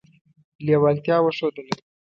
[0.65, 1.73] لېوالتیا وښودله.